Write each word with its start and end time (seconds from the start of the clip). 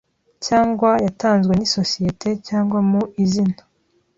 cyangwa 0.45 0.89
yatanzwe 1.05 1.53
n 1.55 1.61
isosiyete 1.67 2.29
cyangwa 2.47 2.79
mu 2.89 3.01
izina 3.23 3.59